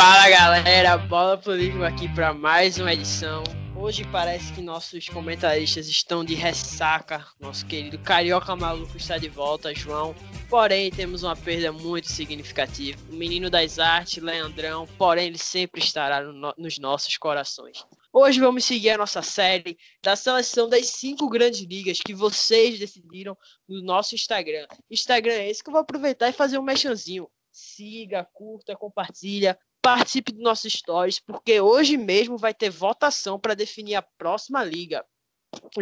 [0.00, 3.42] Fala galera, bola pro aqui para mais uma edição.
[3.74, 7.26] Hoje parece que nossos comentaristas estão de ressaca.
[7.40, 10.14] Nosso querido Carioca Maluco está de volta, João.
[10.48, 12.96] Porém, temos uma perda muito significativa.
[13.10, 17.84] O menino das artes, Leandrão, porém, ele sempre estará no, nos nossos corações.
[18.12, 23.36] Hoje vamos seguir a nossa série da seleção das cinco grandes ligas que vocês decidiram
[23.68, 24.64] no nosso Instagram.
[24.88, 27.28] Instagram é esse que eu vou aproveitar e fazer um mexanzinho.
[27.50, 29.58] Siga, curta, compartilha,
[29.96, 35.02] participe dos nossos stories, porque hoje mesmo vai ter votação para definir a próxima liga.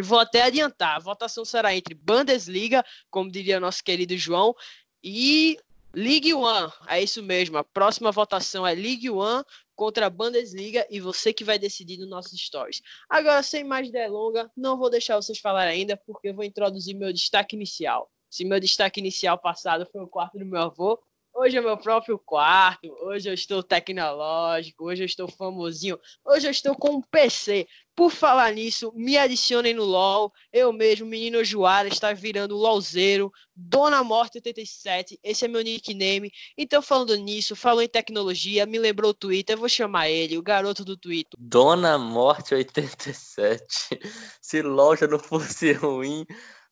[0.01, 4.55] Vou até adiantar, a votação será entre Bundesliga, como diria nosso querido João,
[5.03, 5.57] e
[5.93, 6.71] League One.
[6.87, 9.43] É isso mesmo, a próxima votação é League One
[9.75, 12.81] contra a Bundesliga e você que vai decidir nos nossos stories.
[13.09, 17.11] Agora, sem mais delonga, não vou deixar vocês falar ainda, porque eu vou introduzir meu
[17.11, 18.09] destaque inicial.
[18.29, 20.97] Se meu destaque inicial passado foi o quarto do meu avô,
[21.39, 26.51] Hoje é meu próprio quarto, hoje eu estou tecnológico, hoje eu estou famosinho, hoje eu
[26.51, 27.67] estou com um PC.
[27.95, 30.33] Por falar nisso, me adicionem no LOL.
[30.51, 36.31] Eu mesmo, menino Joara, está virando LOLzeiro, Dona Morte 87, esse é meu nickname.
[36.57, 40.43] Então, falando nisso, falou em tecnologia, me lembrou o Twitter, eu vou chamar ele, o
[40.43, 41.37] garoto do Twitter.
[41.37, 43.99] Dona Morte 87.
[44.41, 46.25] Se LOL já não fosse ruim,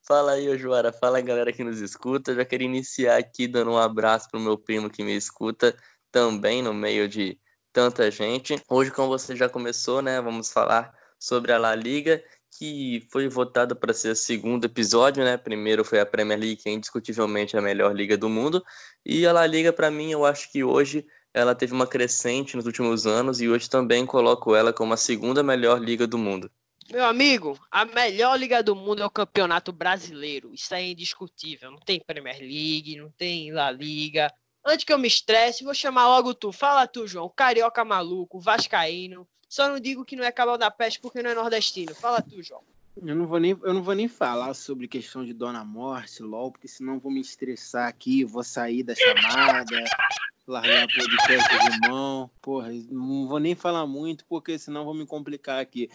[0.07, 0.93] Fala aí, Joara.
[0.93, 2.35] Fala galera que nos escuta.
[2.35, 5.75] Já queria iniciar aqui dando um abraço pro meu primo que me escuta
[6.11, 7.39] também no meio de
[7.73, 8.61] tanta gente.
[8.69, 12.23] Hoje, como você já começou, né, vamos falar sobre a La Liga,
[12.57, 15.37] que foi votada para ser o segundo episódio, né?
[15.37, 18.63] Primeiro foi a Premier League, que é indiscutivelmente a melhor liga do mundo,
[19.03, 22.67] e a La Liga para mim, eu acho que hoje ela teve uma crescente nos
[22.67, 26.49] últimos anos e hoje também coloco ela como a segunda melhor liga do mundo.
[26.91, 30.53] Meu amigo, a melhor liga do mundo é o Campeonato Brasileiro.
[30.53, 31.71] Isso é indiscutível.
[31.71, 34.31] Não tem Premier League, não tem La Liga.
[34.63, 36.51] Antes que eu me estresse, vou chamar logo tu.
[36.51, 37.31] Fala tu, João.
[37.35, 39.27] Carioca maluco, Vascaíno.
[39.49, 41.93] Só não digo que não é Cabal da Peste porque não é nordestino.
[41.95, 42.61] Fala tu, João.
[42.95, 46.51] Eu não vou nem, eu não vou nem falar sobre questão de Dona Morte, LOL,
[46.51, 49.83] porque senão vou me estressar aqui, vou sair da chamada,
[50.47, 52.31] largar o podcast de mão.
[52.41, 55.89] Porra, não vou nem falar muito, porque senão vou me complicar aqui.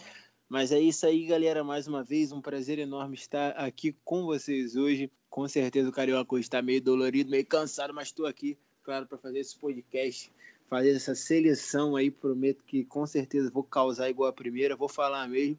[0.51, 1.63] Mas é isso aí, galera.
[1.63, 5.09] Mais uma vez, um prazer enorme estar aqui com vocês hoje.
[5.29, 9.39] Com certeza o Carioca está meio dolorido, meio cansado, mas estou aqui, claro, para fazer
[9.39, 10.29] esse podcast,
[10.67, 12.11] fazer essa seleção aí.
[12.11, 15.57] Prometo que com certeza vou causar igual a primeira, vou falar mesmo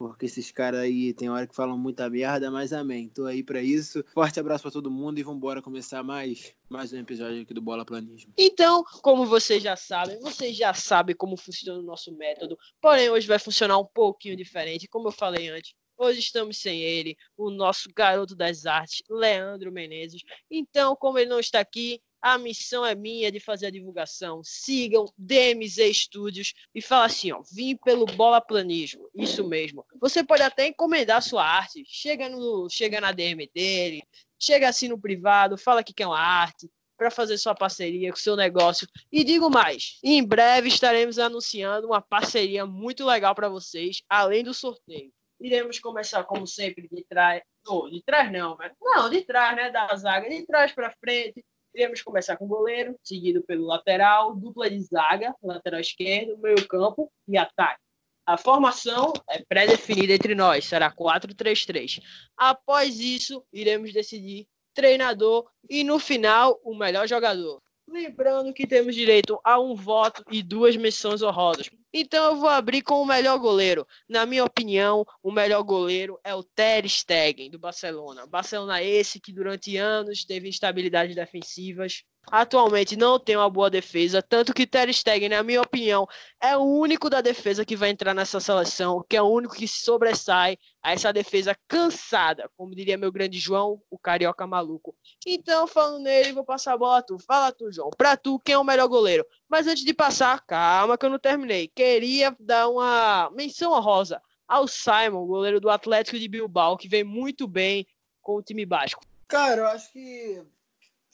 [0.00, 3.10] porque esses caras aí tem hora que falam muita merda, mas amém.
[3.10, 4.02] Tô aí para isso.
[4.14, 7.84] Forte abraço para todo mundo e vambora começar mais, mais um episódio aqui do Bola
[7.84, 8.32] Planismo.
[8.38, 13.26] Então, como vocês já sabem, vocês já sabem como funciona o nosso método, porém hoje
[13.26, 15.74] vai funcionar um pouquinho diferente, como eu falei antes.
[15.98, 20.22] Hoje estamos sem ele, o nosso garoto das artes, Leandro Menezes.
[20.50, 24.42] Então, como ele não está aqui, a missão é minha de fazer a divulgação.
[24.44, 29.08] Sigam DMZ Studios e fala assim, ó, vim pelo Bola Planismo.
[29.14, 29.84] Isso mesmo.
[30.00, 31.82] Você pode até encomendar sua arte.
[31.86, 34.02] Chega no, chega na DM dele,
[34.38, 38.36] chega assim no privado, fala que quer uma arte para fazer sua parceria com seu
[38.36, 38.86] negócio.
[39.10, 44.52] E digo mais, em breve estaremos anunciando uma parceria muito legal para vocês, além do
[44.52, 45.10] sorteio.
[45.40, 49.70] Iremos começar como sempre de trás, oh, de trás não, mas não, de trás, né,
[49.70, 51.42] da zaga, de trás para frente
[51.74, 57.10] Iremos começar com o goleiro, seguido pelo lateral, dupla de zaga, lateral esquerdo, meio campo
[57.28, 57.80] e ataque.
[58.26, 62.00] A formação é pré-definida entre nós, será 4-3-3.
[62.36, 67.60] Após isso, iremos decidir treinador e no final o melhor jogador.
[67.90, 71.68] Lembrando que temos direito a um voto e duas menções honrosas.
[71.92, 73.84] Então eu vou abrir com o melhor goleiro.
[74.08, 78.28] Na minha opinião, o melhor goleiro é o Ter Stegen do Barcelona.
[78.28, 84.54] Barcelona esse que durante anos teve instabilidades defensivas, atualmente não tem uma boa defesa, tanto
[84.54, 86.06] que Ter Stegen, na minha opinião,
[86.40, 89.66] é o único da defesa que vai entrar nessa seleção, que é o único que
[89.66, 94.94] sobressai a essa defesa cansada, como diria meu grande João, o carioca maluco.
[95.26, 97.18] Então, falando nele, vou passar a bola a tu.
[97.18, 97.90] Fala tu, João.
[97.96, 99.26] Pra tu, quem é o melhor goleiro?
[99.48, 101.68] Mas antes de passar, calma que eu não terminei.
[101.68, 107.46] Queria dar uma menção honrosa ao Simon, goleiro do Atlético de Bilbao, que vem muito
[107.46, 107.86] bem
[108.20, 109.04] com o time basco.
[109.28, 110.44] Cara, eu acho que a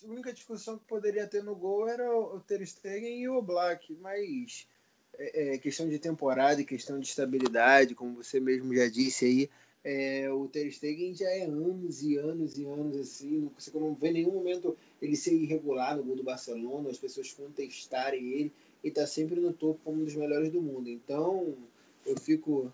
[0.06, 4.66] única discussão que poderia ter no gol era o Ter Stegen e o Black, mas
[5.18, 9.50] é, é, questão de temporada e questão de estabilidade, como você mesmo já disse aí,
[9.84, 14.10] é, o Ter Stegen já é anos e anos e anos assim, você não vê
[14.10, 18.52] nenhum momento ele ser irregular no gol do Barcelona, as pessoas contestarem ele,
[18.82, 20.88] e está sempre no topo como um dos melhores do mundo.
[20.88, 21.54] Então,
[22.04, 22.72] eu fico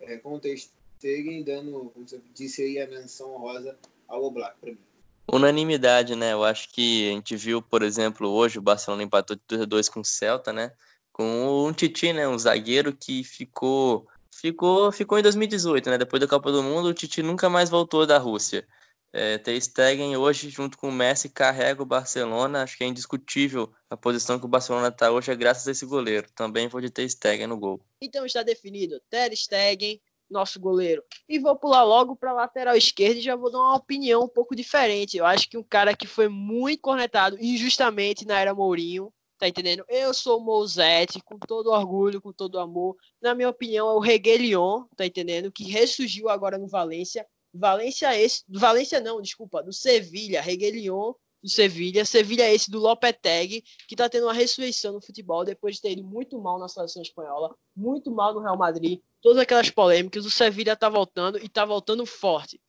[0.00, 4.58] é, com o Ter Stegen dando, como você disse aí, a menção rosa ao Oblak
[4.60, 4.89] para mim.
[5.32, 6.32] Unanimidade, né?
[6.32, 9.64] Eu acho que a gente viu, por exemplo, hoje o Barcelona empatou de 2 a
[9.64, 10.72] 2 com o Celta, né?
[11.12, 12.26] Com um Titi, né?
[12.26, 15.98] Um zagueiro que ficou ficou ficou em 2018, né?
[15.98, 18.66] Depois da Copa do Mundo, o Titi nunca mais voltou da Rússia.
[19.12, 22.62] É, Ter Stegen hoje, junto com o Messi, carrega o Barcelona.
[22.62, 25.84] Acho que é indiscutível a posição que o Barcelona está hoje é graças a esse
[25.84, 26.28] goleiro.
[26.34, 27.80] Também vou de Ter Stegen no gol.
[28.00, 29.00] Então está definido.
[29.10, 30.00] Ter Stegen,
[30.30, 31.02] nosso goleiro.
[31.28, 34.54] E vou pular logo para lateral esquerda e já vou dar uma opinião um pouco
[34.54, 35.16] diferente.
[35.16, 39.84] Eu acho que um cara que foi muito cornetado injustamente na era Mourinho, tá entendendo?
[39.88, 42.96] Eu sou Mousete, com todo orgulho, com todo amor.
[43.20, 45.50] Na minha opinião, é o Reguelion, tá entendendo?
[45.50, 52.04] Que ressurgiu agora no Valência Valência esse, Valência não, desculpa, do Sevilha, Reguelion do Sevilha,
[52.04, 56.04] Sevilha esse do Lopetegui, que está tendo uma ressurreição no futebol depois de ter ido
[56.04, 60.72] muito mal na seleção espanhola, muito mal no Real Madrid, todas aquelas polêmicas, o Sevilha
[60.72, 62.60] está voltando e está voltando forte.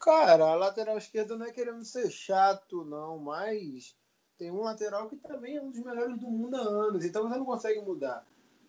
[0.00, 3.94] Cara, a lateral esquerda não é querendo ser chato, não, mas
[4.36, 7.38] tem um lateral que também é um dos melhores do mundo há anos, então você
[7.38, 8.26] não consegue mudar.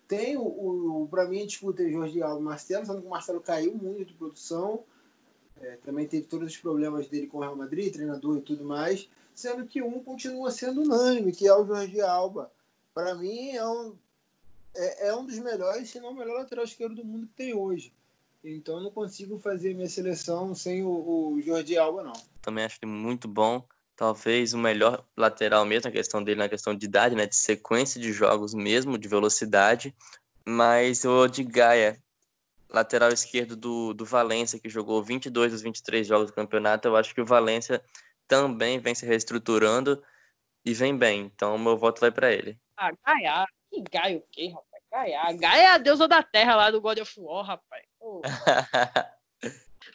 [0.08, 3.74] Tem o, o para mim, disputa Jorge Alba e Marcelo, sendo que o Marcelo caiu
[3.74, 4.84] muito de produção,
[5.62, 9.10] é, também teve todos os problemas dele com o Real Madrid, treinador e tudo mais,
[9.36, 12.52] sendo que um continua sendo unânime, que é o Jorge Alba.
[12.94, 13.96] Para mim, é um,
[14.74, 17.54] é, é, um dos melhores, se não o melhor lateral esquerdo do mundo que tem
[17.54, 17.94] hoje.
[18.44, 22.14] Então, não consigo fazer minha seleção sem o, o Jorge Alba, não.
[22.42, 23.68] Também acho ele muito bom.
[23.96, 28.00] Talvez o melhor lateral mesmo, a questão dele na questão de idade, né, de sequência
[28.00, 29.96] de jogos mesmo, de velocidade.
[30.46, 31.98] Mas o de Gaia,
[32.70, 37.16] lateral esquerdo do, do Valência, que jogou 22 dos 23 jogos do campeonato, eu acho
[37.16, 37.82] que o Valência
[38.28, 40.04] também vem se reestruturando
[40.64, 41.22] e vem bem.
[41.22, 42.60] Então, meu voto vai para ele.
[42.78, 43.46] Ah, Gaia.
[43.70, 44.84] Que Gaia o quê, rapaz?
[44.92, 45.34] Gaia.
[45.34, 47.86] Gaia é a deusa da terra lá do God of War, rapaz.
[48.00, 48.22] Oh.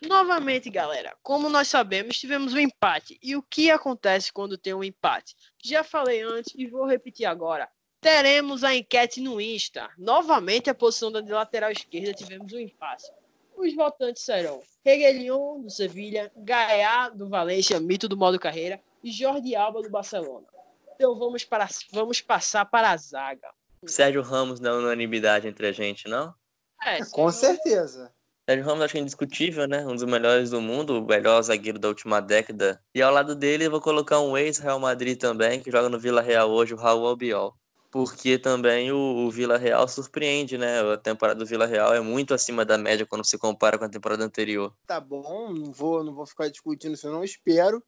[0.07, 3.19] Novamente, galera, como nós sabemos, tivemos um empate.
[3.23, 5.35] E o que acontece quando tem um empate?
[5.63, 7.69] Já falei antes e vou repetir agora
[8.01, 9.91] teremos a enquete no Insta.
[9.99, 13.11] Novamente, a posição da lateral esquerda tivemos um impasse.
[13.61, 19.55] Os votantes serão Reguelion, do Sevilha, Gaia, do Valência, mito do modo carreira, e Jordi
[19.55, 20.47] Alba, do Barcelona.
[20.95, 23.49] Então vamos, para, vamos passar para a zaga.
[23.85, 26.35] Sérgio Ramos na unanimidade entre a gente, não?
[26.83, 28.11] É, com certeza.
[28.49, 29.87] Sérgio Ramos acho que é indiscutível, né?
[29.87, 32.83] Um dos melhores do mundo, o melhor zagueiro da última década.
[32.95, 36.23] E ao lado dele eu vou colocar um ex-Real Madrid também, que joga no Vila
[36.23, 37.60] Real hoje, o Raul Albiol
[37.91, 40.81] porque também o, o Vila Real surpreende, né?
[40.81, 43.89] A temporada do Vila Real é muito acima da média quando se compara com a
[43.89, 44.73] temporada anterior.
[44.87, 47.25] Tá bom, não vou, não vou ficar discutindo isso, não.
[47.25, 47.83] Espero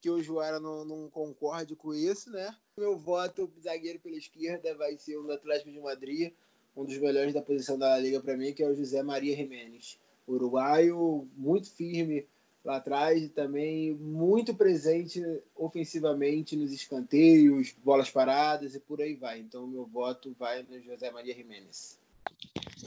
[0.00, 2.54] que o Joara não, não concorde com isso, né?
[2.78, 6.32] Meu voto zagueiro pela esquerda vai ser o do Atlético de Madrid,
[6.76, 9.98] um dos melhores da posição da liga para mim, que é o José Maria Jiménez.
[10.28, 12.26] Uruguaio, muito firme
[12.66, 15.22] lá atrás e também muito presente
[15.54, 19.38] ofensivamente nos escanteios, bolas paradas e por aí vai.
[19.38, 21.98] Então, meu voto vai no José Maria Jiménez.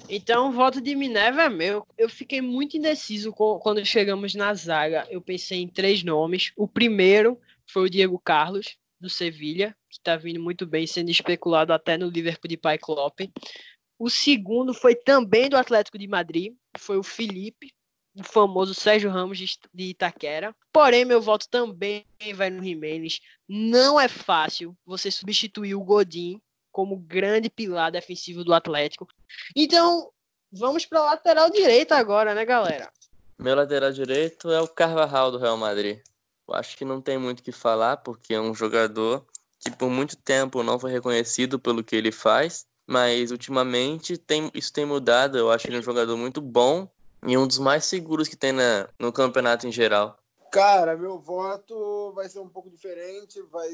[0.09, 1.87] Então, o voto de Minerva é meu.
[1.97, 5.07] Eu fiquei muito indeciso quando chegamos na zaga.
[5.09, 6.51] Eu pensei em três nomes.
[6.57, 11.71] O primeiro foi o Diego Carlos, do Sevilha, que está vindo muito bem, sendo especulado
[11.71, 13.21] até no Liverpool de Pai Klopp.
[13.97, 17.71] O segundo foi também do Atlético de Madrid, foi o Felipe,
[18.15, 20.55] o famoso Sérgio Ramos de Itaquera.
[20.71, 23.19] Porém, meu voto também vai no Jimenez.
[23.47, 26.41] Não é fácil você substituir o Godin
[26.71, 29.07] como grande pilar defensivo do Atlético.
[29.55, 30.11] Então,
[30.51, 32.91] vamos para lateral direita agora, né, galera?
[33.37, 35.99] Meu lateral direito é o Carvajal do Real Madrid.
[36.47, 39.25] Eu acho que não tem muito o que falar, porque é um jogador
[39.59, 44.73] que por muito tempo não foi reconhecido pelo que ele faz, mas ultimamente tem, isso
[44.73, 45.37] tem mudado.
[45.37, 46.89] Eu acho ele um jogador muito bom
[47.25, 50.17] e um dos mais seguros que tem na, no campeonato em geral.
[50.51, 53.41] Cara, meu voto vai ser um pouco diferente.
[53.43, 53.69] Vai...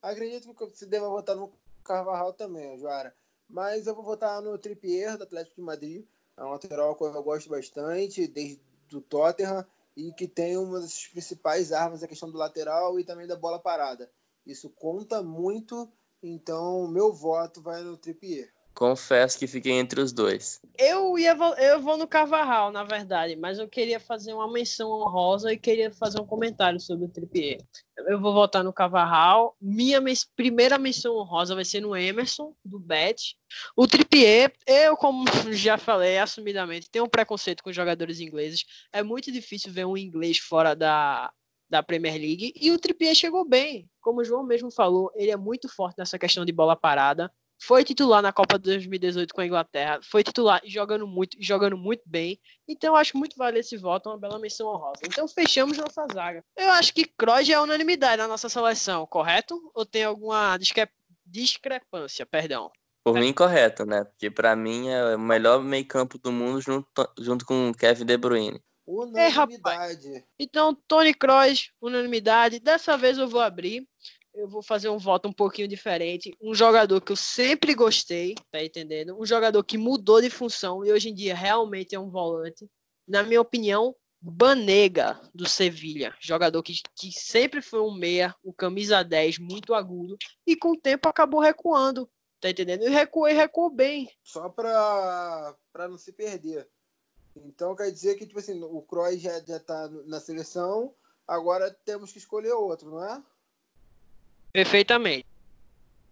[0.00, 1.52] Acredito que você deva votar no
[1.84, 3.14] Carvajal também, Joara.
[3.48, 6.06] Mas eu vou votar no Trippier, do Atlético de Madrid.
[6.36, 8.60] É um lateral que eu gosto bastante, desde
[8.94, 13.26] o Tottenham, e que tem uma das principais armas, a questão do lateral e também
[13.26, 14.10] da bola parada.
[14.46, 15.90] Isso conta muito,
[16.22, 18.50] então meu voto vai no Trippier.
[18.80, 20.58] Confesso que fiquei entre os dois.
[20.78, 25.52] Eu ia eu vou no Cavarral, na verdade, mas eu queria fazer uma menção honrosa
[25.52, 27.58] e queria fazer um comentário sobre o Trippier.
[27.94, 29.54] Eu vou votar no Cavarral.
[29.60, 30.00] Minha
[30.34, 33.36] primeira menção honrosa vai ser no Emerson, do Bet.
[33.76, 38.64] O Trippier, eu, como já falei assumidamente, tenho um preconceito com jogadores ingleses.
[38.94, 41.30] É muito difícil ver um inglês fora da,
[41.68, 42.54] da Premier League.
[42.56, 43.90] E o Trippier chegou bem.
[44.00, 47.30] Como o João mesmo falou, ele é muito forte nessa questão de bola parada
[47.60, 52.02] foi titular na Copa de 2018 com a Inglaterra, foi titular jogando muito, jogando muito
[52.06, 52.40] bem.
[52.66, 55.02] Então acho muito vale esse voto, uma bela menção honrosa.
[55.04, 56.42] Então fechamos nossa zaga.
[56.56, 59.70] Eu acho que Kroos é unanimidade na nossa seleção, correto?
[59.74, 60.88] Ou tem alguma discre...
[61.26, 62.70] discrepância, perdão?
[63.04, 63.20] Por é.
[63.20, 64.04] mim, correto, né?
[64.04, 66.86] Porque para mim é o melhor meio-campo do mundo junto,
[67.18, 68.60] junto com Kevin De Bruyne.
[68.86, 70.16] Unanimidade.
[70.16, 72.58] É, então, Tony Kroos, unanimidade.
[72.58, 73.86] Dessa vez eu vou abrir
[74.34, 76.34] eu vou fazer um voto um pouquinho diferente.
[76.40, 79.18] Um jogador que eu sempre gostei, tá entendendo?
[79.18, 82.68] Um jogador que mudou de função e hoje em dia realmente é um volante.
[83.06, 86.14] Na minha opinião, Banega, do Sevilha.
[86.20, 90.16] Jogador que, que sempre foi um meia, o um camisa 10, muito agudo.
[90.46, 92.08] E com o tempo acabou recuando,
[92.40, 92.84] tá entendendo?
[92.84, 94.10] E recuou e recuou bem.
[94.22, 96.68] Só pra, pra não se perder.
[97.34, 100.94] Então quer dizer que, tipo assim, o Kroos já, já tá na seleção,
[101.26, 103.22] agora temos que escolher outro, não é?
[104.52, 105.26] Perfeitamente.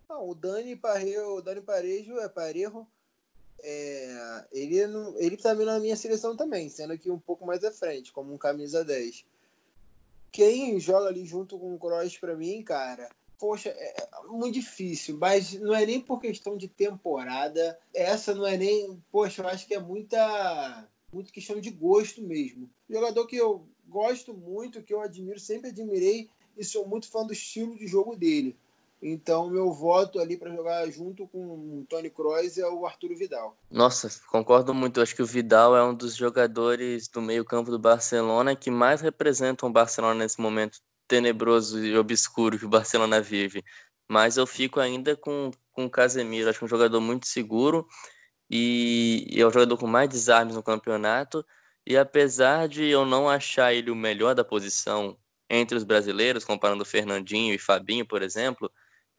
[0.08, 2.86] Não, o Dani Parejo, o Dani Parejo é Parejo.
[3.60, 4.76] É, ele,
[5.16, 8.38] ele também na minha seleção também, sendo aqui um pouco mais à frente, como um
[8.38, 9.24] camisa 10.
[10.30, 15.54] Quem joga ali junto com o Kroos para mim, cara, poxa, é muito difícil, mas
[15.54, 17.78] não é nem por questão de temporada.
[17.94, 22.68] Essa não é nem, poxa, eu acho que é muita muito questão de gosto mesmo.
[22.88, 27.32] Jogador que eu gosto muito, que eu admiro, sempre admirei e sou muito fã do
[27.32, 28.58] estilo de jogo dele.
[29.00, 33.56] Então, meu voto ali para jogar junto com o Tony Kroos é o Arturo Vidal.
[33.70, 35.00] Nossa, concordo muito.
[35.00, 39.68] Acho que o Vidal é um dos jogadores do meio-campo do Barcelona que mais representam
[39.68, 43.64] o Barcelona nesse momento tenebroso e obscuro que o Barcelona vive.
[44.08, 46.50] Mas eu fico ainda com, com o Casemiro.
[46.50, 47.86] Acho é um jogador muito seguro
[48.50, 51.46] e é o jogador com mais desarmes no campeonato.
[51.86, 55.16] E apesar de eu não achar ele o melhor da posição
[55.48, 58.70] entre os brasileiros, comparando Fernandinho e Fabinho, por exemplo,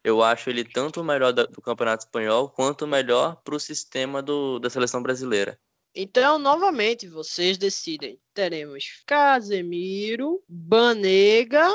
[0.04, 4.22] eu acho ele tanto o melhor do Campeonato Espanhol quanto o melhor para o sistema
[4.22, 5.60] do, da seleção brasileira.
[5.94, 8.20] Então, novamente, vocês decidem.
[8.34, 11.68] Teremos Casemiro, Banega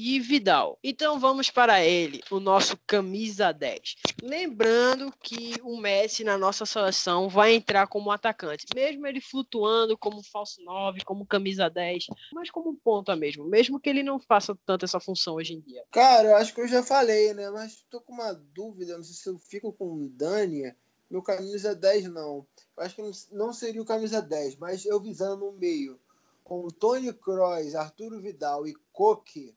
[0.00, 0.78] e Vidal.
[0.82, 3.96] Então vamos para ele, o nosso camisa 10.
[4.22, 10.22] Lembrando que o Messi na nossa seleção vai entrar como atacante, mesmo ele flutuando como
[10.22, 14.84] falso 9, como camisa 10, mas como ponta mesmo, mesmo que ele não faça tanto
[14.84, 15.82] essa função hoje em dia.
[15.90, 17.50] Cara, eu acho que eu já falei, né?
[17.50, 20.72] Mas tô com uma dúvida, não sei se eu fico com o Dani,
[21.10, 22.46] meu camisa 10 não.
[22.76, 23.02] Eu acho que
[23.32, 25.98] não seria o camisa 10, mas eu visando no meio
[26.44, 29.54] com Tony Kroos, Arturo Vidal e Coque,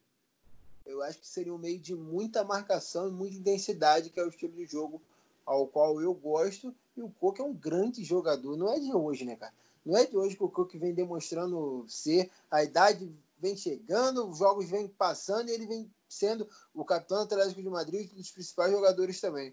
[0.86, 4.28] eu acho que seria um meio de muita marcação e muita intensidade, que é o
[4.28, 5.00] estilo de jogo
[5.44, 6.74] ao qual eu gosto.
[6.96, 9.52] E o Cook é um grande jogador, não é de hoje, né, cara?
[9.84, 14.38] Não é de hoje que o Cook vem demonstrando ser, a idade vem chegando, os
[14.38, 18.70] jogos vêm passando e ele vem sendo o capitão Atlético de Madrid um dos principais
[18.70, 19.52] jogadores também.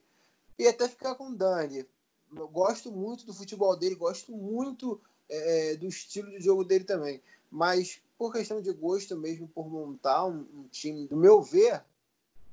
[0.57, 1.86] E até ficar com o Dani.
[2.36, 7.21] Eu gosto muito do futebol dele, gosto muito é, do estilo de jogo dele também.
[7.51, 11.82] Mas por questão de gosto mesmo, por montar um, um time, do meu ver,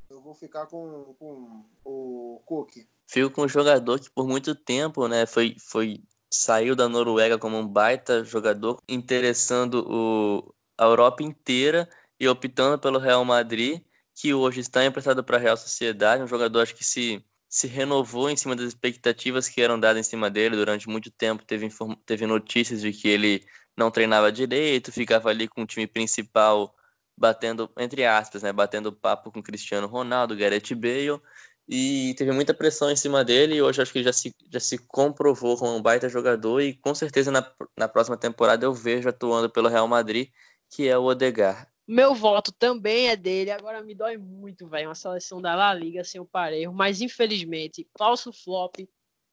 [0.08, 2.86] eu vou ficar com, com o Cook.
[3.06, 6.00] Fico com um jogador que por muito tempo, né, foi, foi
[6.30, 11.88] saiu da Noruega como um baita jogador, interessando o, a Europa inteira
[12.18, 13.82] e optando pelo Real Madrid,
[14.14, 18.28] que hoje está emprestado para a Real Sociedade, um jogador acho que se se renovou
[18.28, 21.44] em cima das expectativas que eram dadas em cima dele durante muito tempo.
[21.44, 21.68] Teve,
[22.04, 26.74] teve notícias de que ele não treinava direito, ficava ali com o time principal
[27.16, 31.20] batendo, entre aspas, né, batendo papo com Cristiano Ronaldo, Gareth Bale,
[31.68, 34.78] e teve muita pressão em cima dele, e hoje acho que já se, já se
[34.78, 39.50] comprovou como um baita jogador, e com certeza na, na próxima temporada eu vejo atuando
[39.50, 40.28] pelo Real Madrid,
[40.70, 41.68] que é o Odegar.
[41.88, 46.04] Meu voto também é dele, agora me dói muito, velho, uma seleção da La Liga
[46.04, 48.86] sem o Parejo, mas infelizmente, falso flop,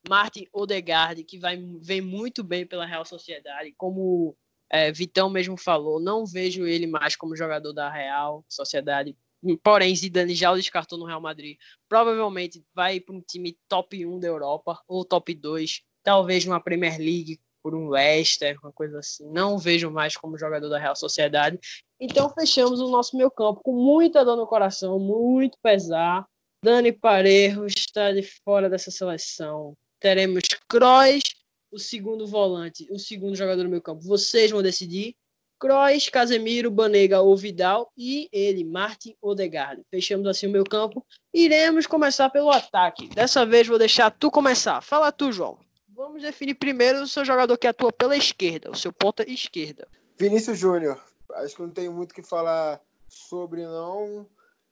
[0.07, 4.35] Martin Odegaard, que vai, vem muito bem pela Real Sociedade, como
[4.69, 9.15] é, Vitão mesmo falou, não vejo ele mais como jogador da Real Sociedade.
[9.61, 11.57] Porém, Zidane já o descartou no Real Madrid.
[11.87, 16.97] Provavelmente vai para um time top 1 da Europa ou top 2, talvez numa Premier
[16.97, 19.29] League por um Leicester, uma coisa assim.
[19.31, 21.59] Não vejo mais como jogador da Real Sociedade.
[21.99, 26.25] Então fechamos o nosso meio campo com muita dor no coração, muito pesar.
[26.63, 31.23] Dani Parejo está de fora dessa seleção teremos Kroos,
[31.71, 34.01] o segundo volante, o segundo jogador do meu campo.
[34.01, 35.15] Vocês vão decidir.
[35.57, 39.81] Kroos, Casemiro, Banega ou Vidal e ele, Martin Odegaard.
[39.89, 41.05] Fechamos assim o meu campo.
[41.33, 43.07] Iremos começar pelo ataque.
[43.07, 44.81] Dessa vez vou deixar tu começar.
[44.81, 45.57] Fala tu, João.
[45.87, 49.87] Vamos definir primeiro o seu jogador que atua pela esquerda, o seu ponta esquerda.
[50.17, 51.01] Vinícius Júnior.
[51.35, 54.27] Acho que não tenho muito o que falar sobre não.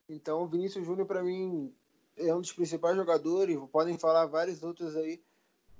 [0.10, 1.74] Então, Vinícius Júnior para mim
[2.28, 5.22] é um dos principais jogadores, podem falar vários outros aí,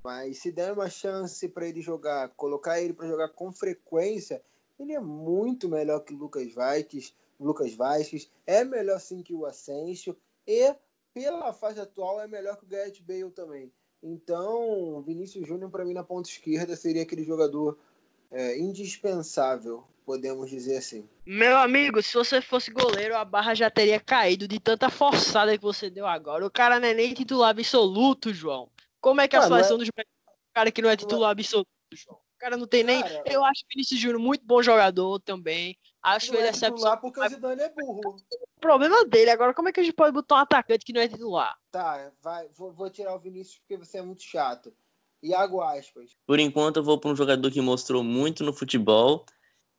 [0.04, 4.42] mas se der uma chance para ele jogar, colocar ele para jogar com frequência,
[4.80, 10.18] ele é muito melhor que Lucas Vasquez, Lucas Vasquez, é melhor sim que o Asensio
[10.48, 10.74] e
[11.14, 13.72] pela fase atual é melhor que o Gareth Bale também.
[14.02, 17.78] Então, Vinícius Júnior para mim na ponta esquerda seria aquele jogador
[18.32, 21.08] é, indispensável, podemos dizer assim.
[21.26, 25.64] Meu amigo, se você fosse goleiro, a barra já teria caído de tanta forçada que
[25.64, 26.46] você deu agora.
[26.46, 28.70] O cara não é nem titular absoluto, João.
[29.00, 29.80] Como é que a seleção é...
[29.80, 29.90] dos
[30.54, 32.18] cara que não é titular absoluto, João?
[32.18, 33.02] O cara não tem nem.
[33.02, 35.78] Cara, eu acho o Vinícius Júnior muito bom jogador também.
[36.02, 36.98] Acho ele é excepcional.
[37.00, 38.16] porque o Zidane é burro.
[38.58, 39.30] O problema dele.
[39.30, 41.56] Agora, como é que a gente pode botar um atacante que não é titular?
[41.72, 44.74] Tá, vai, vou, vou tirar o Vinícius porque você é muito chato.
[45.22, 46.18] Iago Aspas.
[46.26, 49.24] Por enquanto, eu vou para um jogador que mostrou muito no futebol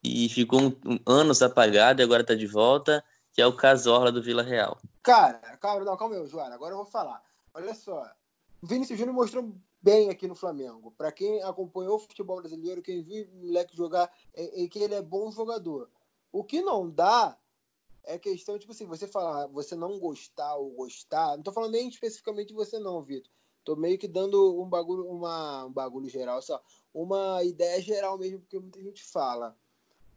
[0.03, 4.11] e ficou um, um, anos apagado e agora está de volta, que é o Casorla
[4.11, 4.79] do Vila Real.
[5.03, 6.55] Cara, calma, não, calma aí, Joana.
[6.55, 7.23] Agora eu vou falar.
[7.55, 8.11] Olha só.
[8.61, 10.93] O Vinícius Júnior mostrou bem aqui no Flamengo.
[10.97, 14.95] Para quem acompanhou o futebol brasileiro, quem viu o moleque jogar, é, é, que ele
[14.95, 15.89] é bom jogador.
[16.31, 17.37] O que não dá
[18.05, 21.37] é questão, tipo assim, você falar, você não gostar ou gostar.
[21.37, 23.31] Não tô falando nem especificamente de você, não, Vitor.
[23.65, 26.61] Tô meio que dando um bagulho, uma, um bagulho geral, só
[26.93, 29.57] uma ideia geral mesmo, porque muita gente fala.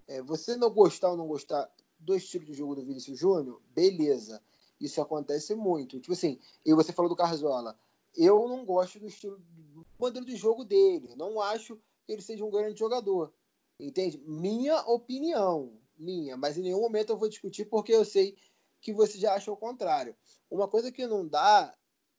[0.08, 1.70] É, você não gostar ou não gostar
[2.00, 4.42] do estilo de jogo do Vinícius Júnior, beleza.
[4.80, 6.00] Isso acontece muito.
[6.00, 7.78] Tipo assim, e você falou do Carzola.
[8.16, 11.16] Eu não gosto do estilo, do modelo de jogo dele.
[11.16, 13.34] Não acho que ele seja um grande jogador.
[13.80, 14.18] Entende?
[14.26, 18.36] Minha opinião minha, mas em nenhum momento eu vou discutir porque eu sei
[18.82, 20.16] que você já acha o contrário.
[20.50, 21.74] Uma coisa que não dá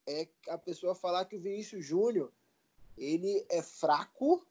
[0.07, 2.33] é a pessoa falar que o Vinícius Júnior
[2.97, 4.45] ele é fraco,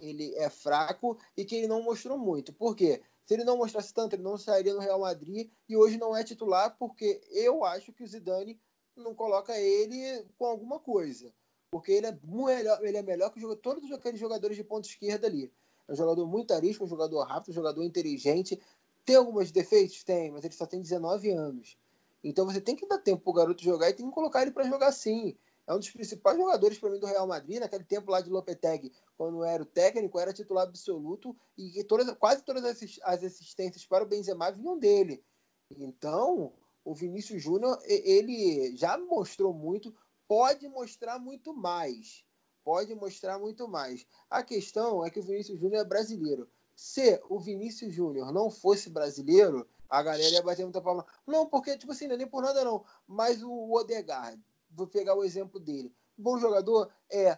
[0.00, 2.52] ele é fraco e que ele não mostrou muito.
[2.52, 3.02] Por quê?
[3.24, 6.24] Se ele não mostrasse tanto, ele não sairia no Real Madrid e hoje não é
[6.24, 8.58] titular porque eu acho que o Zidane
[8.96, 11.32] não coloca ele com alguma coisa.
[11.70, 15.52] Porque ele é melhor, ele é melhor que todos aqueles jogadores de ponta esquerda ali.
[15.86, 18.58] É um jogador muito arisco, um jogador rápido, um jogador inteligente.
[19.04, 20.02] Tem alguns defeitos?
[20.02, 21.76] Tem, mas ele só tem 19 anos.
[22.24, 24.64] Então você tem que dar tempo pro garoto jogar e tem que colocar ele para
[24.64, 25.36] jogar sim.
[25.68, 28.90] É um dos principais jogadores para mim do Real Madrid, naquele tempo lá de Lopetegui,
[29.18, 34.08] quando era o técnico, era titular absoluto e todas, quase todas as assistências para o
[34.08, 35.22] Benzema vinham dele.
[35.70, 39.94] Então, o Vinícius Júnior, ele já mostrou muito,
[40.26, 42.26] pode mostrar muito mais
[42.68, 44.06] pode mostrar muito mais.
[44.28, 46.46] A questão é que o Vinícius Júnior é brasileiro.
[46.76, 51.06] Se o Vinícius Júnior não fosse brasileiro, a galera ia bater muita palma.
[51.26, 52.84] Não, porque, tipo assim, não é nem por nada não.
[53.06, 54.38] Mas o Odegaard,
[54.78, 55.92] vou pegar o exemplo dele.
[56.16, 57.36] Bom jogador, é.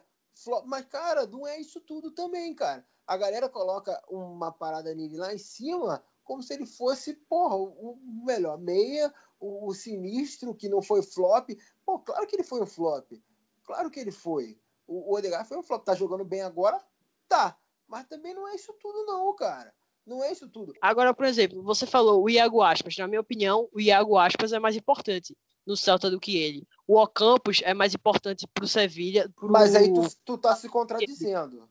[0.67, 2.87] Mas, cara, não é isso tudo também, cara.
[3.07, 7.99] A galera coloca uma parada nele lá em cima como se ele fosse, porra, o
[8.25, 11.51] melhor meia, o, o sinistro que não foi flop.
[11.85, 13.11] Pô, claro que ele foi um flop.
[13.65, 14.57] Claro que ele foi.
[14.87, 15.85] O, o foi um flop.
[15.85, 16.81] Tá jogando bem agora?
[17.29, 17.59] Tá.
[17.89, 19.75] Mas também não é isso tudo, não, cara.
[20.07, 20.73] Não é isso tudo.
[20.81, 22.97] Agora, por exemplo, você falou o Iago Aspas.
[22.97, 26.67] Na minha opinião, o Iago Aspas é mais importante no Celta do que ele.
[26.87, 29.29] O Ocampos é mais importante pro Sevilha.
[29.29, 29.51] Pro...
[29.51, 31.69] Mas aí tu, tu tá se contradizendo.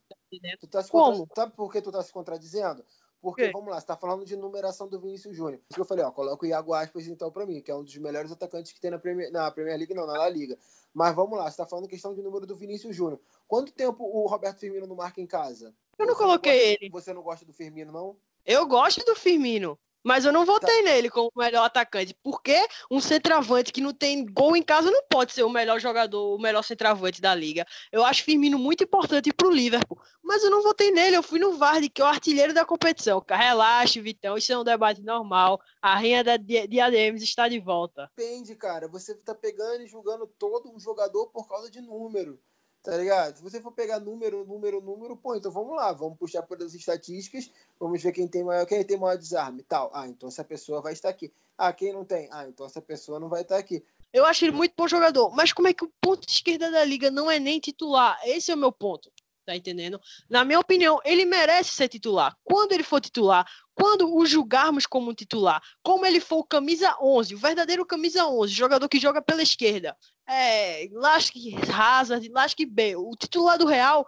[0.60, 1.28] Tu tá se Como?
[1.36, 2.84] Sabe por que tu tá se contradizendo?
[3.21, 5.60] Porque, vamos lá, você tá falando de numeração do Vinícius Júnior.
[5.69, 7.84] Isso que eu falei, ó, coloca o Iago Aspas então para mim, que é um
[7.84, 10.58] dos melhores atacantes que tem na Premier, na Premier League, não, na La Liga.
[10.93, 13.19] Mas vamos lá, você tá falando questão de número do Vinícius Júnior.
[13.45, 15.75] Quanto tempo o Roberto Firmino não marca em casa?
[15.97, 16.91] Eu não você coloquei não gosta, ele.
[16.91, 18.15] Você não gosta do Firmino, não?
[18.45, 19.78] Eu gosto do Firmino.
[20.03, 20.89] Mas eu não votei tá.
[20.89, 22.15] nele como o melhor atacante.
[22.23, 26.35] Porque um centroavante que não tem gol em casa não pode ser o melhor jogador,
[26.35, 27.65] o melhor centroavante da liga.
[27.91, 29.99] Eu acho Firmino muito importante pro Liverpool.
[30.23, 33.23] Mas eu não votei nele, eu fui no Vardy, que é o artilheiro da competição.
[33.27, 35.59] Relaxa, Vitão, isso é um debate normal.
[35.81, 38.09] A rainha da Diademes está de volta.
[38.15, 38.88] Depende, cara.
[38.88, 42.39] Você tá pegando e julgando todo um jogador por causa de número.
[42.81, 43.35] Tá ligado?
[43.35, 47.51] Se você for pegar número, número, número, pô, então vamos lá, vamos puxar pelas estatísticas,
[47.77, 49.91] vamos ver quem tem maior, quem tem maior desarme tal.
[49.93, 51.31] Ah, então essa pessoa vai estar aqui.
[51.57, 52.29] Ah, quem não tem?
[52.31, 53.83] Ah, então essa pessoa não vai estar aqui.
[54.13, 57.11] Eu acho ele muito bom jogador, mas como é que o ponto esquerda da liga
[57.11, 58.17] não é nem titular?
[58.23, 59.11] Esse é o meu ponto.
[59.45, 59.99] Tá entendendo?
[60.29, 62.37] Na minha opinião, ele merece ser titular.
[62.43, 67.37] Quando ele for titular, quando o julgarmos como titular, como ele for camisa 11, o
[67.37, 69.97] verdadeiro camisa 11, jogador que joga pela esquerda,
[70.29, 74.07] é, Lasque Hazard, Lasque B, o titular do Real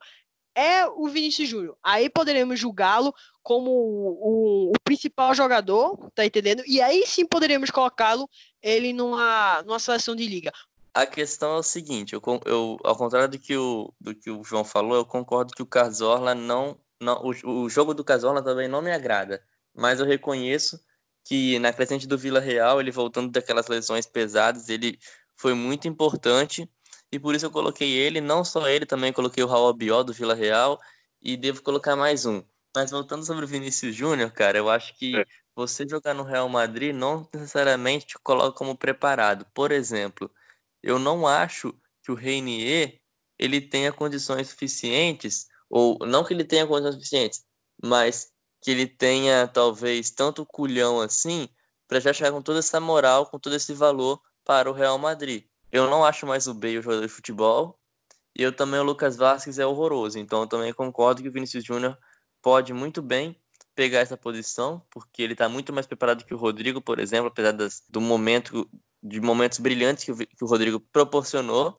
[0.55, 1.77] é o Vinícius Júnior.
[1.81, 6.62] Aí poderemos julgá-lo como o, o, principal jogador, tá entendendo?
[6.67, 8.29] E aí sim poderíamos colocá-lo
[8.62, 10.51] ele numa, numa seleção de liga.
[10.93, 14.43] A questão é o seguinte, eu, eu, ao contrário do que, o, do que o
[14.43, 16.77] João falou, eu concordo que o Cazorla não.
[16.99, 19.41] não o, o jogo do Cazorla também não me agrada.
[19.73, 20.77] Mas eu reconheço
[21.23, 24.99] que na crescente do Vila Real, ele voltando daquelas lesões pesadas, ele
[25.41, 26.69] foi muito importante
[27.12, 30.13] e por isso eu coloquei ele, não só ele, também coloquei o Raul Bió do
[30.13, 30.80] Vila Real
[31.19, 32.43] e devo colocar mais um.
[32.75, 35.25] Mas voltando sobre o Vinícius Júnior, cara, eu acho que é.
[35.56, 39.45] você jogar no Real Madrid não necessariamente te coloca como preparado.
[39.51, 40.32] Por exemplo,
[40.82, 41.73] eu não acho
[42.04, 43.01] que o Reinier
[43.38, 47.43] ele tenha condições suficientes, ou não que ele tenha condições suficientes,
[47.84, 51.49] mas que ele tenha talvez tanto culhão assim
[51.88, 55.45] para já chegar com toda essa moral, com todo esse valor para o Real Madrid.
[55.71, 57.80] Eu não acho mais o Bale jogador de futebol.
[58.38, 60.17] E eu também, o Lucas Vasquez é horroroso.
[60.19, 61.97] Então eu também concordo que o Vinícius Júnior
[62.41, 63.39] pode muito bem
[63.75, 67.51] pegar essa posição, porque ele está muito mais preparado que o Rodrigo, por exemplo, apesar
[67.51, 68.69] das, do momento,
[69.01, 71.77] de momentos brilhantes que o, que o Rodrigo proporcionou.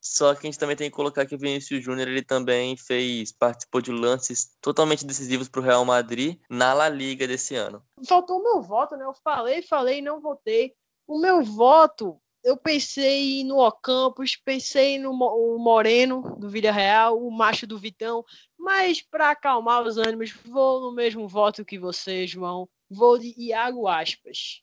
[0.00, 3.30] Só que a gente também tem que colocar que o Vinícius Júnior ele também fez,
[3.30, 7.84] participou de lances totalmente decisivos para o Real Madrid na La Liga desse ano.
[8.08, 9.04] Faltou o meu voto, né?
[9.04, 10.74] Eu falei, falei, não votei.
[11.06, 15.12] O meu voto eu pensei no Ocampos, pensei no
[15.58, 18.24] Moreno do Villarreal, o macho do Vitão,
[18.58, 22.68] mas para acalmar os ânimos, vou no mesmo voto que você, João.
[22.90, 24.62] Vou de Iago Aspas.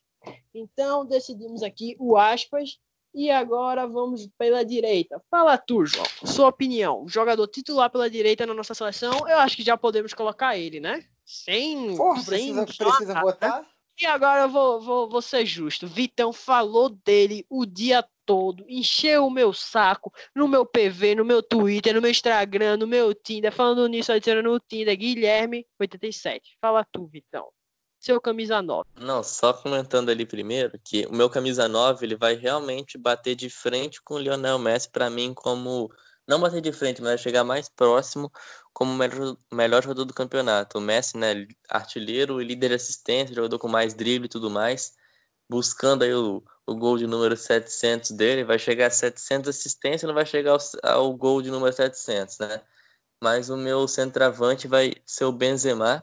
[0.54, 2.78] Então decidimos aqui o Aspas
[3.13, 5.21] e agora vamos pela direita.
[5.32, 6.06] Fala tu, João.
[6.25, 7.08] Sua opinião.
[7.08, 11.06] Jogador titular pela direita na nossa seleção, eu acho que já podemos colocar ele, né?
[11.25, 11.95] Sem.
[11.95, 13.65] Porra, sem precisa, precisa né?
[14.01, 15.85] E agora eu vou, vou, vou ser justo.
[15.85, 21.43] Vitão falou dele o dia todo, encheu o meu saco no meu PV, no meu
[21.43, 23.51] Twitter, no meu Instagram, no meu Tinder.
[23.51, 26.41] Falando nisso, adicionando no Tinder, Guilherme87.
[26.62, 27.49] Fala tu, Vitão.
[27.99, 28.88] Seu camisa 9.
[28.95, 33.49] Não, só comentando ali primeiro que o meu camisa 9 ele vai realmente bater de
[33.49, 35.91] frente com o Lionel Messi para mim como
[36.25, 38.31] não bater de frente, mas chegar mais próximo
[38.79, 40.77] como o melhor, melhor jogador do campeonato.
[40.77, 44.93] O Messi, né, artilheiro e líder de assistência, jogador com mais drible e tudo mais,
[45.49, 50.13] buscando aí o, o gol de número 700 dele, vai chegar a 700 assistências, não
[50.13, 52.61] vai chegar ao, ao gol de número 700, né?
[53.21, 56.01] Mas o meu centroavante vai ser o Benzema,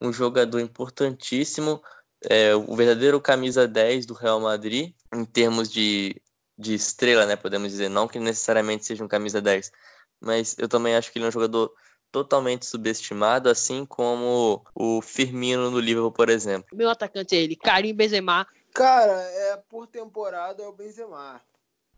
[0.00, 1.82] um jogador importantíssimo,
[2.30, 6.14] é, o verdadeiro camisa 10 do Real Madrid, em termos de
[6.56, 7.34] de estrela, né?
[7.34, 9.72] Podemos dizer, não que necessariamente seja um camisa 10,
[10.20, 11.74] mas eu também acho que ele é um jogador
[12.14, 16.68] totalmente subestimado, assim como o Firmino no Liverpool, por exemplo.
[16.72, 18.46] Meu atacante é ele, Karim Benzema.
[18.72, 21.42] Cara, é por temporada é o Benzema.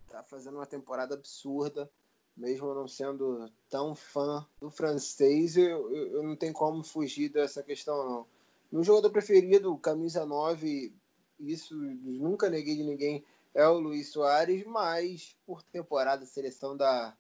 [0.09, 1.91] Tá fazendo uma temporada absurda,
[2.35, 7.63] mesmo não sendo tão fã do francês, eu, eu, eu não tenho como fugir dessa
[7.63, 8.27] questão não.
[8.73, 10.95] Meu jogador preferido, camisa 9,
[11.39, 17.15] isso nunca neguei de ninguém é o Luiz Soares, mas por temporada, seleção da,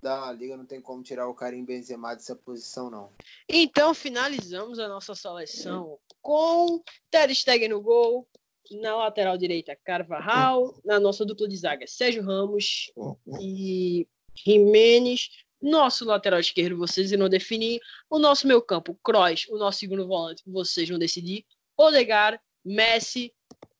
[0.00, 3.12] da Liga não tem como tirar o Karim Benzema dessa posição, não.
[3.48, 8.28] Então finalizamos a nossa seleção com Ter Stegen no gol,
[8.70, 12.92] na lateral direita Carvajal, na nossa dupla de zaga Sérgio Ramos
[13.40, 15.30] e Jimenez,
[15.60, 20.42] nosso lateral esquerdo vocês irão definir, o nosso meio campo Kroos, o nosso segundo volante
[20.46, 21.44] vocês vão decidir,
[21.76, 23.32] Odegar, Messi,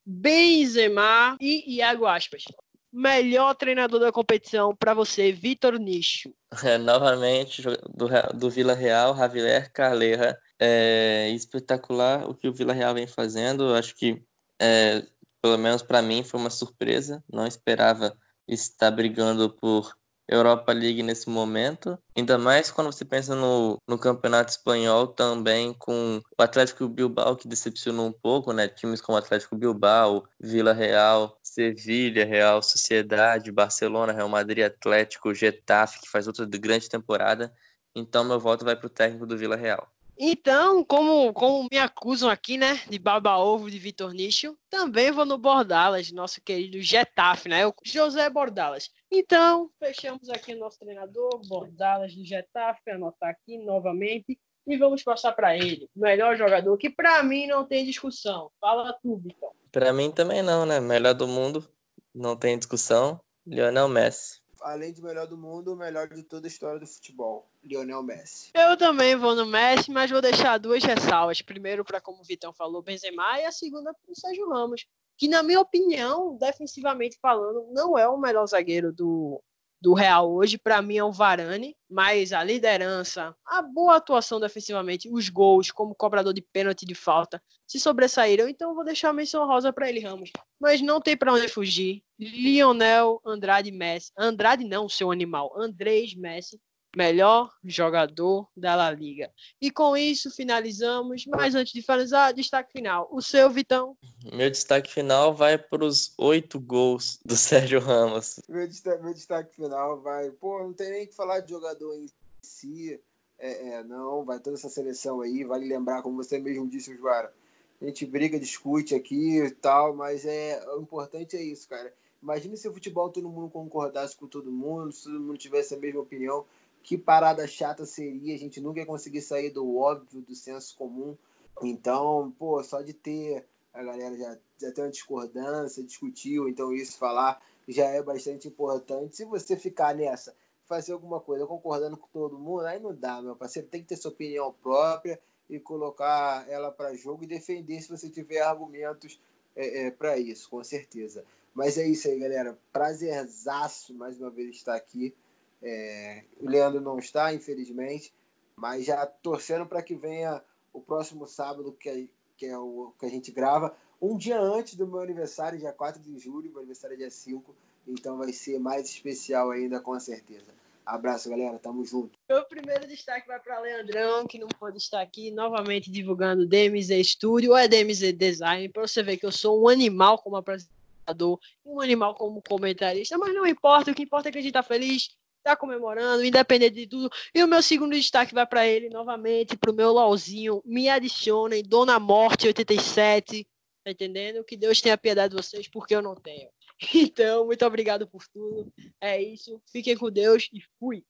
[0.05, 2.45] Benzema e Iago Aspas.
[2.93, 6.33] Melhor treinador da competição para você, Vitor Nicho.
[6.65, 10.39] É, novamente, do, do Vila Real, Javier Carleira.
[10.59, 13.75] É espetacular o que o Vila Real vem fazendo.
[13.75, 14.23] Acho que,
[14.59, 15.05] é,
[15.43, 17.23] pelo menos para mim, foi uma surpresa.
[17.31, 18.17] Não esperava
[18.49, 19.95] estar brigando por
[20.29, 21.99] Europa League nesse momento.
[22.15, 27.49] Ainda mais quando você pensa no, no Campeonato Espanhol também com o Atlético Bilbao, que
[27.49, 28.69] decepcionou um pouco, né?
[28.69, 36.09] Times como Atlético Bilbao, Vila Real, Sevilha, Real Sociedade, Barcelona, Real Madrid, Atlético, Getafe, que
[36.09, 37.53] faz outra grande temporada.
[37.97, 39.91] Então meu voto vai para o técnico do Vila Real.
[40.17, 45.39] Então, como, como me acusam aqui, né, de baba-ovo de Vitor Nicho, também vou no
[45.39, 48.91] Bordalas, nosso querido Getafe, né, o José Bordalas.
[49.11, 55.33] Então, fechamos aqui o nosso treinador, Bordalas do Getafe, anotar aqui novamente, e vamos passar
[55.33, 58.51] para ele, melhor jogador, que para mim não tem discussão.
[58.61, 59.58] Fala tu, Vitor.
[59.71, 61.69] Para mim também não, né, melhor do mundo,
[62.15, 66.49] não tem discussão, Lionel Messi além de melhor do mundo, o melhor de toda a
[66.49, 68.51] história do futebol, Lionel Messi.
[68.55, 71.43] Eu também vou no Messi, mas vou deixar duas ressalvas.
[71.43, 75.29] Primeiro, para como o Vitão falou, Benzema, e a segunda para o Sérgio Ramos, que
[75.29, 79.43] na minha opinião, defensivamente falando, não é o melhor zagueiro do,
[79.81, 85.09] do Real hoje, para mim é o Varane, mas a liderança, a boa atuação defensivamente,
[85.11, 89.47] os gols como cobrador de pênalti de falta se sobressaíram, então vou deixar a menção
[89.47, 90.31] rosa para ele, Ramos.
[90.61, 92.03] Mas não tem para onde fugir.
[92.19, 96.61] Lionel Andrade Messi, Andrade não, seu animal, Andrés Messi,
[96.97, 99.31] melhor jogador da La Liga.
[99.61, 103.09] E com isso finalizamos, mas antes de finalizar, destaque final.
[103.11, 103.97] O seu, Vitão?
[104.33, 108.41] Meu destaque final vai para os oito gols do Sérgio Ramos.
[108.49, 110.31] Meu destaque, meu destaque final vai.
[110.31, 112.07] Pô, não tem nem que falar de jogador em
[112.43, 113.01] si.
[113.39, 115.45] É, é, não, vai toda essa seleção aí.
[115.45, 117.33] Vale lembrar, como você mesmo disse, Joara.
[117.81, 121.93] A gente briga, discute aqui e tal, mas é, o importante é isso, cara.
[122.21, 125.79] Imagina se o futebol todo mundo concordasse com todo mundo, se todo mundo tivesse a
[125.79, 126.45] mesma opinião.
[126.83, 131.17] Que parada chata seria, a gente nunca ia conseguir sair do óbvio, do senso comum.
[131.63, 136.99] Então, pô, só de ter a galera já, já tem uma discordância, discutiu, então isso
[136.99, 139.17] falar já é bastante importante.
[139.17, 143.37] Se você ficar nessa, fazer alguma coisa concordando com todo mundo, aí não dá, meu
[143.37, 143.69] parceiro.
[143.69, 148.11] Tem que ter sua opinião própria e colocar ela para jogo e defender se você
[148.11, 149.21] tiver argumentos
[149.55, 151.25] é, é, para isso, com certeza.
[151.55, 152.59] Mas é isso aí, galera.
[152.73, 155.15] Prazerzaço mais uma vez estar aqui.
[155.63, 158.13] É, o Leandro não está, infelizmente,
[158.57, 160.43] mas já torcendo para que venha
[160.73, 164.75] o próximo sábado, que é, que é o que a gente grava, um dia antes
[164.77, 167.55] do meu aniversário, dia 4 de julho, meu aniversário é dia 5,
[167.87, 170.53] então vai ser mais especial ainda, com certeza.
[170.89, 171.59] Abraço, galera.
[171.59, 172.19] Tamo junto.
[172.31, 177.51] Meu primeiro destaque vai para Leandrão, que não pode estar aqui novamente divulgando DMZ Studio
[177.51, 181.81] ou é DMZ Design, para você ver que eu sou um animal como apresentador, um
[181.83, 185.11] animal como comentarista, mas não importa, o que importa é que a gente tá feliz,
[185.43, 187.11] tá comemorando, independente de tudo.
[187.35, 190.63] E o meu segundo destaque vai para ele novamente, pro meu LOLzinho.
[190.65, 193.47] Me adicionem, Dona Morte 87.
[193.85, 194.45] Tá entendendo?
[194.45, 196.49] Que Deus tenha piedade de vocês, porque eu não tenho.
[196.95, 198.73] Então, muito obrigado por tudo.
[199.01, 199.61] É isso.
[199.73, 201.05] Fiquem com Deus e fui.